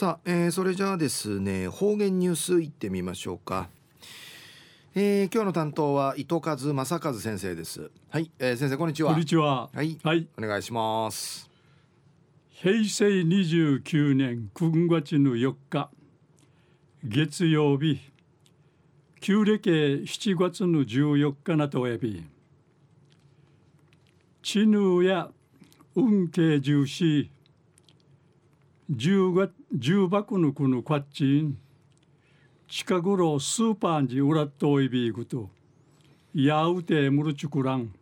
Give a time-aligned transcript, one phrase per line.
[0.00, 3.68] さあ、えー、それじゃあですね方言ニュースいってみましょうか、
[4.94, 7.90] えー、今日の担当は糸数正和先生です。
[8.08, 9.10] はい、えー、先生こんにちは。
[9.10, 9.68] こんにちは。
[9.74, 11.50] はい、はい、お願いします。
[12.48, 15.90] 平成29年9月の4日
[17.04, 18.00] 月曜日
[19.20, 22.24] 旧暦7月の14日なとおやび
[24.42, 25.28] 知ヌや
[25.94, 27.30] 運慶重視
[28.92, 31.56] 重が重箱のこのこっちん
[32.66, 35.48] 近頃スーパーに裏とおいびいくと
[36.34, 37.92] やうてむるちくらん。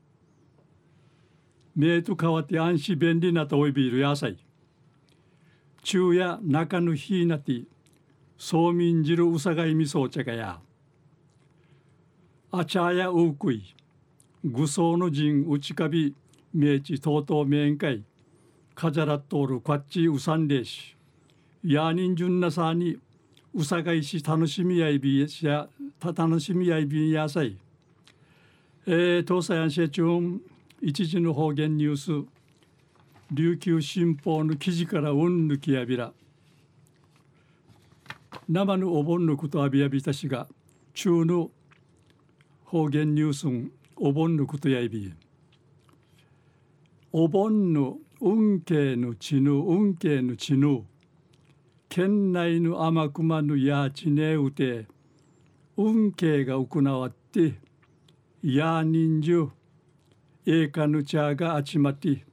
[1.77, 4.39] 目と変わって安心便利なとおいびいる野菜。
[5.83, 7.63] 中や中の日なて
[8.39, 10.59] そうみんじるうさがいみそうちゃがや。
[12.51, 13.75] あちゃやうくい。
[14.43, 16.15] ぐそうの陣うちかび
[16.55, 17.79] 名地とうとう面会。
[17.89, 20.97] かじゃらっとおるこっちうさんでし
[21.65, 22.97] やにんじゅんなさに
[23.53, 27.57] うさがいし楽しみやいびやた楽しみやいびやさい。
[28.87, 30.05] えー、東西安社中
[30.81, 32.29] 一時の方言ニュース。
[33.33, 36.13] 琉球新報の記事からうんぬきやびら。
[38.49, 40.47] 生のお盆のことあびやびたしが
[40.95, 41.51] 中の
[42.65, 45.13] 方言ニュースお盆のことやいび。
[47.13, 50.85] お盆の運慶の地ぬ運慶の地ぬ
[51.89, 54.87] 県内の天熊のやちねうて
[55.77, 57.55] 運慶が行わって
[58.43, 59.53] や人数
[60.47, 62.25] えかぬちゃが集まって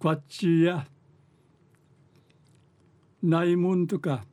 [0.00, 0.84] こっちや
[3.22, 4.24] 内門とか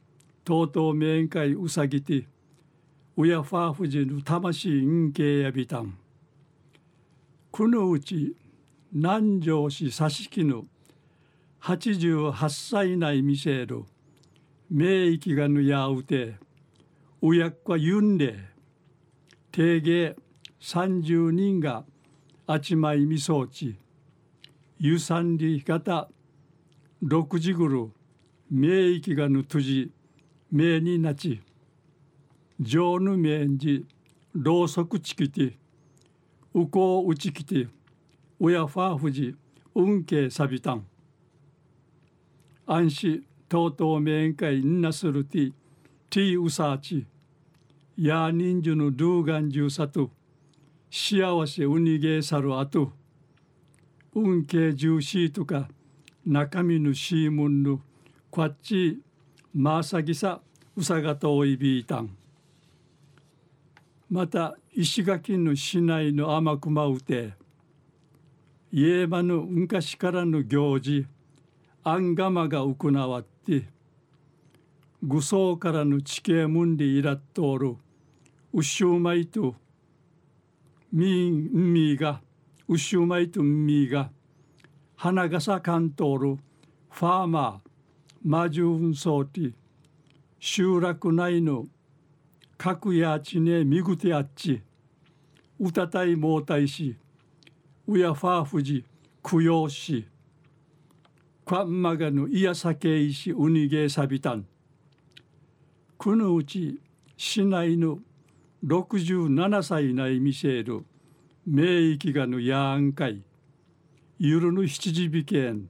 [0.43, 2.27] とうとう面会うさぎて
[3.15, 5.95] うやファーフジの魂運慶やびたん。
[7.51, 8.35] このうち
[8.93, 10.65] 南城市佐敷の
[11.61, 13.85] 88歳内見せる
[14.69, 16.35] 名域がぬやうて
[17.21, 18.35] うやっかゆんで。
[19.53, 20.17] 定芸
[20.59, 21.85] 30人が
[22.47, 23.77] あちまいみそうち。
[24.77, 26.09] ゆさんり型
[27.01, 27.91] 六時ぐる
[28.49, 29.89] 名域がぬとじ
[30.51, 31.41] 名になち。
[32.59, 33.85] 上ぬ面じ
[34.33, 35.57] ろうそくちきて
[36.53, 37.69] うこううちきて。
[38.43, 39.35] 親ファーフジ
[39.75, 40.87] 運慶サビタン。
[42.65, 45.53] 安心とうとう面会んなするティ
[46.09, 47.05] ティウサーチ。
[47.95, 50.09] やーニンジュのルーガンジュサト
[50.89, 52.91] 幸せうにげさるあと。
[54.15, 55.69] 運慶ジューシーとか。
[56.25, 57.79] 中身のシームンの。
[58.31, 58.99] こっち
[59.53, 60.41] まさぎさ
[60.75, 62.09] うさがとおいびいたん。
[64.09, 67.39] また石垣の市内の天熊うて。
[68.73, 71.05] 家間の昔からの行事
[71.83, 73.67] アンガマが行わって
[75.03, 77.75] 愚僧からの地形むんでいらっとおる
[78.53, 79.55] うしゅうまいと
[80.93, 82.21] みんみが
[82.69, 84.09] うしゅうまいとみが
[84.95, 86.37] 花笠かんとおる
[86.91, 87.69] ファーマー
[88.23, 89.53] マジュンソーティ
[90.39, 91.65] 集落内の
[92.57, 94.61] 各やちねみぐてあっち
[95.59, 96.95] うたたいもうたいし
[97.87, 98.85] うやファーフジ
[99.23, 100.07] 供養し
[101.45, 104.45] かんまがぬいやさけいしうにげさびたん
[105.97, 106.79] このうち
[107.17, 107.99] 市内の
[108.65, 110.85] 67歳ないみせる
[111.45, 113.21] 名域がぬやんかい
[114.19, 115.67] ゆるぬ七時びけん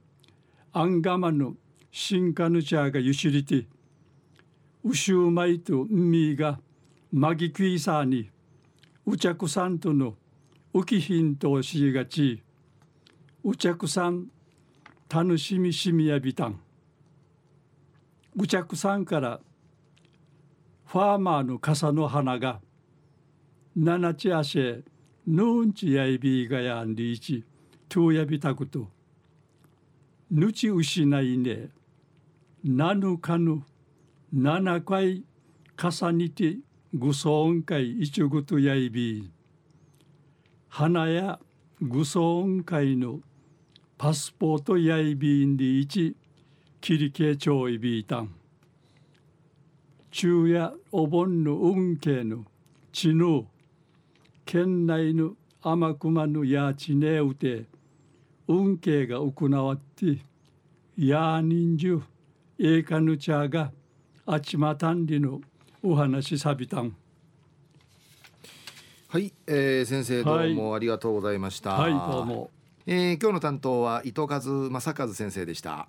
[0.72, 1.56] あんがまぬ
[1.90, 3.66] 新かぬちゃがゆしりて
[4.84, 6.58] うしゅうまいとみが
[7.12, 8.30] まぎくいさに
[9.06, 10.14] うちゃくさんとの
[10.74, 12.42] 浮きひんとしがち。
[13.44, 14.28] うちゃくさん
[15.12, 16.60] 楽しみしみやびたん
[18.36, 19.40] うちゃくさんから
[20.86, 22.60] ファーマーの傘の花が
[23.74, 24.84] 七ちあせ
[25.26, 27.44] ぬんちやいびがやんりいち
[27.88, 28.88] とやびたこと
[30.30, 31.70] ぬち失いね
[32.62, 33.64] なぬかぬ
[34.32, 35.24] 七回
[35.76, 36.58] 重ねて
[36.94, 39.32] ぐそんかいいちぐとやいび
[40.74, 41.38] 花や
[41.82, 43.20] ぐそんかいの
[43.98, 46.16] パスポートやいびんりいち
[46.80, 48.34] きりけちょいびいたん。
[50.10, 52.46] 昼夜お盆の運慶の
[52.90, 53.44] 地の
[54.46, 57.66] 県内の天熊のやちねうて
[58.48, 60.20] 運慶が行わって
[60.96, 62.02] や人数
[62.58, 63.70] えいかぬちゃが
[64.24, 65.42] あちまたんりの
[65.82, 66.96] お話さびたん。
[69.12, 71.72] はい、えー、先生どうもありがとうございました。
[71.72, 72.50] はい、はい、どうも。
[72.86, 75.86] えー、今日の担当は糸数正和先生でした。